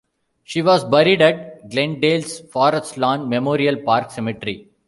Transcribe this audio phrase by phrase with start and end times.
[0.43, 4.67] She was buried at Glendale's Forest Lawn Memorial Park cemetery.